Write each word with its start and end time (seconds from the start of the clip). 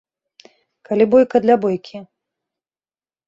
Калі 0.89 1.05
бойка 1.11 1.37
для 1.45 1.55
бойкі. 1.65 1.97